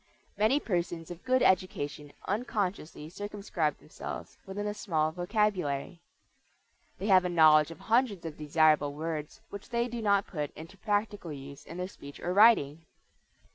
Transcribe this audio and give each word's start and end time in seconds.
Many 0.35 0.59
persons 0.59 1.11
of 1.11 1.21
good 1.23 1.43
education 1.43 2.11
unconsciously 2.25 3.07
circumscribe 3.07 3.77
themselves 3.77 4.35
within 4.47 4.65
a 4.65 4.73
small 4.73 5.11
vocabulary. 5.11 6.01
They 6.97 7.05
have 7.05 7.23
a 7.23 7.29
knowledge 7.29 7.69
of 7.69 7.81
hundreds 7.81 8.25
of 8.25 8.35
desirable 8.35 8.95
words 8.95 9.41
which 9.51 9.69
they 9.69 9.87
do 9.87 10.01
not 10.01 10.25
put 10.25 10.49
into 10.57 10.75
practical 10.75 11.31
use 11.31 11.67
in 11.67 11.77
their 11.77 11.87
speech 11.87 12.19
or 12.19 12.33
writing. 12.33 12.87